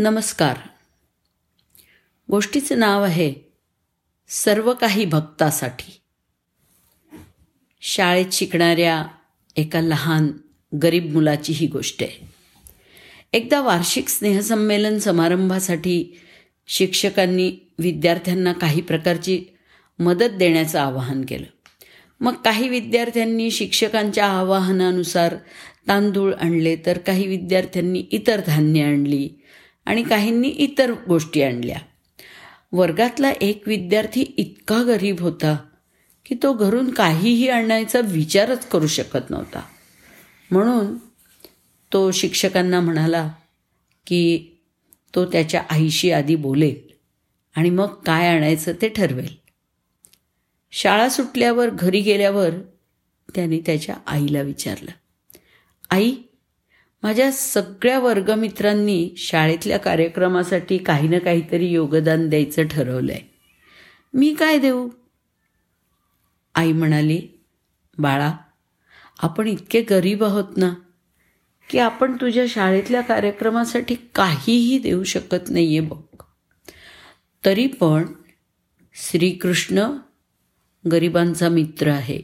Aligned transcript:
नमस्कार. 0.00 0.56
गोष्टीचं 2.30 2.78
नाव 2.78 3.04
आहे 3.04 3.34
सर्व 4.28 4.74
काही 4.74 5.04
भक्तासाठी. 5.04 6.00
शाळेत 7.80 8.26
शिकणाऱ्या 8.32 9.06
एका 9.56 9.80
लहान 9.80 10.32
गरीब 10.82 11.12
मुलाची 11.12 11.52
ही 11.52 11.66
गोष्ट 11.66 12.02
आहे. 12.02 12.28
एकदा 13.32 13.60
वार्षिक 13.60 14.08
स्नेहसंमेलन 14.08 14.98
समारंभासाठी 14.98 16.18
शिक्षकांनी 16.66 17.52
विद्यार्थ्यांना 17.78 18.52
काही 18.52 18.80
प्रकारची 18.80 19.44
मदत 19.98 20.30
देण्याचं 20.38 20.80
आवाहन 20.80 21.24
केलं. 21.28 21.46
मग 22.20 22.34
काही 22.34 22.68
विद्यार्थ्यांनी 22.68 23.50
शिक्षकांच्या 23.50 24.26
आवाहनानुसार 24.26 25.36
तांदूळ 25.88 26.34
आणले 26.34 26.76
तर 26.86 26.98
काही 26.98 27.26
विद्यार्थ्यांनी 27.26 28.04
इतर 28.10 28.40
धान्य 28.46 28.82
आणली 28.82 29.28
आणि 29.88 30.02
काहींनी 30.02 30.48
इतर 30.48 30.92
गोष्टी 31.08 31.42
आणल्या. 31.42 31.78
वर्गातला 32.72 33.30
एक 33.30 33.68
विद्यार्थी 33.68 34.22
इतका 34.36 34.82
गरीब 34.82 35.20
होता 35.20 35.56
की 36.26 36.34
तो 36.42 36.52
घरून 36.52 36.90
काहीही 36.90 37.48
आणायचा 37.48 38.00
विचारच 38.00 38.68
करू 38.68 38.86
शकत 38.86 39.30
नव्हता. 39.30 39.60
म्हणून 40.50 40.96
तो 41.92 42.10
शिक्षकांना 42.10 42.80
म्हणाला 42.80 43.32
की 44.06 44.48
तो 45.14 45.24
त्याच्या 45.24 45.62
आईशी 45.70 46.10
आधी 46.10 46.36
बोलेल 46.36 46.92
आणि 47.56 47.70
मग 47.70 47.86
काय 47.86 48.28
आणायचं 48.28 48.72
ते 48.82 48.88
ठरवेल. 48.88 49.36
शाळा 50.70 51.08
सुटल्यावर 51.08 51.70
घरी 51.70 52.00
गेल्यावर 52.00 52.50
त्याने 53.34 53.58
त्याच्या 53.58 53.96
आईला 54.06 54.40
विचारलं 54.40 54.90
आई 55.90 56.14
माझ्या 57.02 57.32
सगळ्या 57.32 57.98
वर्गमित्रांनी 57.98 59.14
शाळेतल्या 59.16 59.78
कार्यक्रमासाठी 59.78 60.78
काही 60.78 61.08
ना 61.08 61.18
काहीतरी 61.18 61.66
योगदान 61.66 62.28
द्यायचं 62.28 62.66
ठरवलं 62.66 63.12
आहे 63.12 63.20
मी 64.14 64.34
काय 64.34 64.58
देऊ? 64.58 64.88
आई 66.54 66.72
म्हणाली 66.72 67.22
बाळा 67.98 68.32
आपण 69.18 69.48
इतके 69.48 69.82
गरीब 69.82 70.24
आहोत 70.24 70.56
ना 70.56 70.74
की 71.70 71.78
आपण 71.78 72.16
तुझ्या 72.16 72.44
शाळेतल्या 72.48 73.00
कार्यक्रमासाठी 73.00 73.94
काहीही 74.14 74.78
देऊ 74.78 75.04
शकत 75.04 75.50
नाही 75.50 75.78
आहे 75.78 75.86
बघ. 75.88 76.22
तरी 77.44 77.66
पण 77.66 78.06
श्रीकृष्ण 78.94 79.86
गरिबांचा 80.92 81.48
मित्र 81.48 81.88
आहे. 81.88 82.20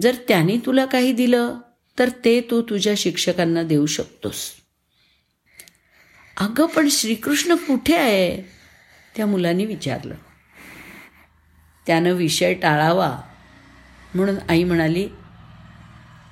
जर 0.00 0.14
त्याने 0.28 0.56
तुला 0.66 0.84
काही 0.84 1.12
दिलं 1.12 1.58
तर 1.98 2.08
ते 2.24 2.40
तू 2.40 2.62
तुझ्या 2.62 2.94
शिक्षकांना 2.96 3.62
देऊ 3.62 3.86
शकतोस. 3.86 4.52
अगं 6.36 6.66
पण 6.66 6.88
श्रीकृष्ण 6.88 7.54
कुठे 7.54 7.96
आहे? 7.96 8.42
त्या 9.16 9.26
मुलांनी 9.26 9.64
विचारलं. 9.64 10.14
त्यानं 11.86 12.10
विषय 12.10 12.54
टाळावा. 12.54 13.20
म्हणून 14.14 14.34
आई 14.48 14.64
म्हणाली 14.64 15.08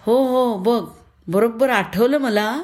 हो 0.00 0.26
हो 0.26 0.58
बघ 0.58 0.90
बरोबर 1.26 1.70
आठवलं 1.70 2.18
मला. 2.18 2.62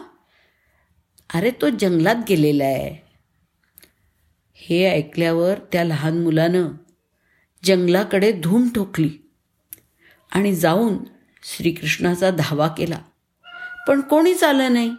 अरे 1.34 1.50
तो 1.50 1.68
जंगलात 1.68 2.16
गेलेला 2.28 2.64
आहे. 2.64 3.10
हे 4.54 4.90
ऐकल्यावर 4.90 5.58
त्या 5.72 5.84
लहान 5.84 6.22
मुलानं 6.22 6.68
जंगलाकडे 7.64 8.32
धूम 8.32 8.68
ठोकली 8.68 9.10
आणि 10.32 10.54
जाऊन 10.54 10.98
श्रीकृष्णाचा 11.42 12.30
धावा 12.30 12.68
केला. 12.68 12.98
पण 13.88 14.00
कोणीच 14.00 14.44
आलं 14.44 14.72
नाही. 14.72 14.94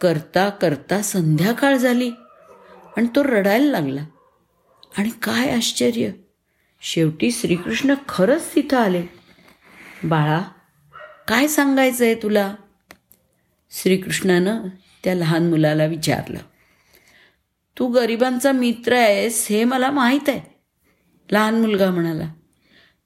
करता 0.00 0.48
करता 0.48 1.02
संध्याकाळ 1.02 1.76
झाली 1.76 2.10
आणि 2.96 3.06
तो 3.16 3.24
रडायला 3.24 3.70
लागला. 3.70 4.06
आणि 4.98 5.10
काय 5.22 5.56
आश्चर्य. 5.56 6.10
शेवटी 6.80 7.30
श्रीकृष्ण 7.30 7.94
खरंच 8.08 8.54
तिथं 8.54 8.78
आले. 8.78 9.02
बाळा 10.04 10.40
काय 11.28 11.48
सांगायचं 11.48 12.04
आहे 12.04 12.14
तुला? 12.14 12.54
श्रीकृष्णानं 13.70 14.62
त्या 15.04 15.14
लहान 15.14 15.50
मुलाला 15.50 15.84
विचारलं. 15.84 16.38
तू 17.78 17.86
गरिबांचा 17.86 18.52
मित्र 18.52 18.92
आहेस 18.92 19.46
हे 19.50 19.64
मला 19.64 19.90
माहीत 19.90 20.28
आहे 20.28 20.40
लहान 21.32 21.60
मुलगा 21.60 21.90
म्हणाला. 21.90 22.32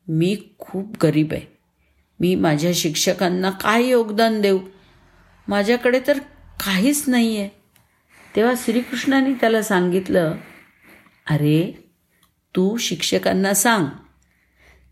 मी 0.08 0.36
खूप 0.58 0.96
गरीब 1.02 1.32
आहे. 1.32 1.53
मी 2.20 2.34
माझ्या 2.34 2.70
शिक्षकांना 2.74 3.50
काय 3.50 3.84
योगदान 3.84 4.40
देऊ? 4.40 4.58
माझ्याकडे 5.48 6.00
तर 6.06 6.18
काहीच 6.60 7.04
नाही 7.06 7.36
आहे 7.36 7.48
तेव्हा 8.36 8.54
श्रीकृष्णाने 8.56 9.32
त्याला 9.34 9.62
सांगितलं 9.62 10.34
अरे 11.30 11.88
तू 12.56 12.76
शिक्षकांना 12.76 13.54
सांग 13.54 13.86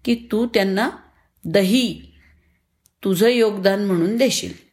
की 0.04 0.28
तू 0.32 0.46
त्यांना 0.46 0.90
दही 1.44 2.12
तुझं 3.04 3.28
योगदान 3.28 3.84
म्हणून 3.84 4.16
देशील. 4.16 4.66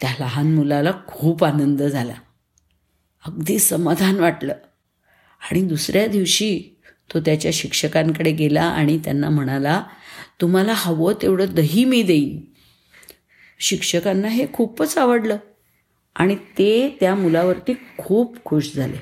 त्या 0.00 0.14
लहान 0.20 0.54
मुलाला 0.54 0.92
खूप 1.06 1.44
आनंद 1.44 1.82
झाला. 1.82 2.14
अगदी 3.26 3.58
समाधान 3.58 4.16
वाटलं. 4.16 4.54
आणि 5.50 5.62
दुसऱ्या 5.62 6.06
दिवशी 6.06 6.76
तो 7.14 7.20
त्याच्या 7.20 7.50
शिक्षकांकडे 7.54 8.32
गेला 8.32 8.62
आणि 8.62 8.98
त्यांना 8.98 9.30
म्हणाला 9.30 9.82
तुम्हाला 10.40 10.72
हवं 10.76 11.14
तेवढं 11.22 11.46
दही 11.50 11.84
मी 11.84 12.02
देईन. 12.02 12.40
शिक्षकांना 13.60 14.28
हे 14.28 14.46
खूपच 14.52 14.98
आवडलं. 14.98 15.36
आणि 16.14 16.34
ते 16.34 16.96
त्या 17.00 17.14
मुलावरती 17.14 17.72
खूप 17.98 18.44
खुश 18.44 18.72
झाले. 18.74 18.96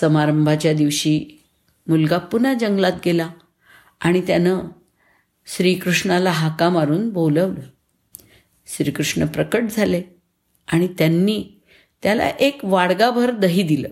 समारंभाच्या 0.00 0.72
दिवशी 0.72 1.44
मुलगा 1.88 2.18
पुन्हा 2.18 2.54
जंगलात 2.54 2.92
गेला 3.04 3.30
आणि 4.00 4.20
त्यानं 4.20 4.60
श्रीकृष्णाला 5.46 6.30
हाका 6.30 6.68
मारून 6.68 7.10
बोलवलं. 7.10 7.60
श्रीकृष्ण 8.66 9.26
प्रकट 9.26 9.62
झाले 9.70 10.02
आणि 10.72 10.88
त्यांनी 10.98 11.44
त्याला 12.02 12.28
एक 12.28 12.58
वाडगाभर 12.62 13.30
दही 13.30 13.62
दिलं. 13.62 13.88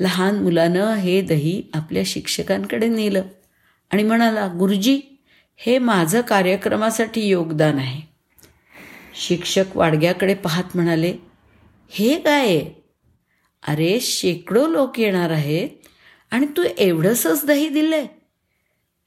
लहान 0.00 0.42
मुलानं 0.42 0.94
हे 0.94 1.22
दही 1.22 1.62
आपल्या 1.74 2.02
शिक्षकांकडे 2.06 2.88
नेलं 2.88 3.22
आणि 3.90 4.02
म्हणाला 4.02 4.46
गुरुजी 4.58 5.00
हे 5.56 5.78
माझं 5.78 6.20
कार्यक्रमासाठी 6.20 7.20
योगदान 7.28 7.78
आहे. 7.78 8.02
शिक्षक 9.14 9.64
वाडग्याकडे 9.74 10.34
पाहत 10.34 10.64
म्हणाले 10.74 11.14
हे 11.90 12.20
काय? 12.20 12.64
अरे 13.68 14.00
शेकडो 14.00 14.66
लोक 14.66 15.00
येणार 15.00 15.30
आहेत 15.30 15.68
आणि 16.30 16.46
तू 16.46 16.64
एवढंसंच 16.78 17.46
दही 17.46 17.68
दिलंय. 17.68 18.06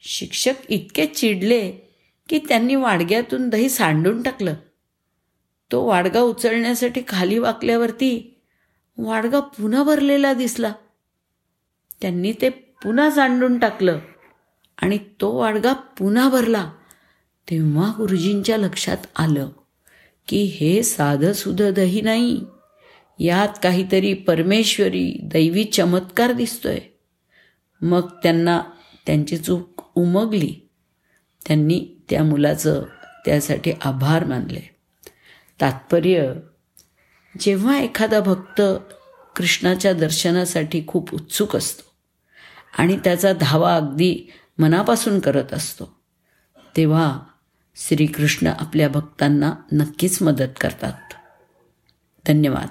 शिक्षक 0.02 0.54
इतके 0.70 1.06
चिडले 1.06 1.72
की 2.30 2.40
त्यांनी 2.40 2.76
वाडग्यातून 2.76 3.50
दही 3.50 3.70
सांडून 3.70 4.22
टाकलं. 4.22 4.54
तो 5.72 5.86
वाडगा 5.86 6.20
उचलण्यासाठी 6.20 7.02
खाली 7.08 7.38
वाकल्यावरती 7.38 8.42
वाडगा 8.98 9.40
पुन्हा 9.40 9.84
भरलेला 9.84 10.34
दिसला. 10.34 10.74
त्यांनी 12.02 12.34
ते 12.42 12.50
पुन्हा 12.50 13.12
सांडून 13.12 13.60
टाकलं. 13.60 14.00
आणि 14.78 14.98
तो 15.22 15.38
वाडगा 15.38 15.74
पुन्हा 15.74 16.30
भरला. 16.30 16.72
तेव्हा 17.50 17.92
गुरुजींच्या 17.98 18.58
लक्षात 18.58 18.98
आलं 19.16 19.50
की 20.28 20.44
हे 20.44 20.84
साधं 20.84 21.34
सुधं 21.34 21.74
दही 21.74 22.02
नाही. 22.02 22.42
यात 23.20 23.50
काहीतरी 23.64 24.14
परमेश्वरी 24.14 25.20
दैवी 25.24 25.64
चमत्कार 25.64 26.32
दिसतोय. 26.32 26.80
मग 27.82 28.10
त्यांना 28.24 28.62
त्यांची 29.06 29.38
चूक 29.38 29.84
उमगली. 29.96 30.56
त्यांनी 31.48 31.88
त्या 32.10 32.24
मुलाचं 32.24 32.84
त्यासाठी 33.26 33.72
आभार 33.82 34.24
मानले. 34.24 34.76
तात्पर्य 35.62 36.34
जेव्हा 37.40 37.80
एखादा 37.80 38.20
भक्त 38.20 38.62
कृष्णाच्या 39.36 39.94
दर्शनासाठी 39.94 40.84
खूप 40.88 41.14
उत्सुक 41.14 41.56
असतो 41.56 41.84
आणि 42.78 42.98
त्याचा 43.04 43.34
धावा 43.34 43.76
अगदी 43.76 44.32
मनापासून 44.60 45.20
करत 45.20 45.54
असतो. 45.54 46.00
तेव्हा 46.78 47.20
श्रीकृष्ण 47.76 48.48
आपल्या 48.48 48.90
भक्तांना 48.90 49.54
नक्कीच 49.72 50.22
मदत 50.22 50.60
करतात. 50.62 51.14
धन्यवाद. 52.28 52.68